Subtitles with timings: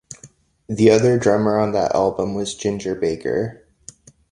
[0.67, 3.67] The other drummer on that album was Ginger Baker.